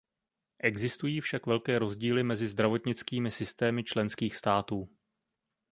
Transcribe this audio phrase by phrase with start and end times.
[0.59, 4.89] Existují však velké rozdíly mezi zdravotnickými systémy členských států.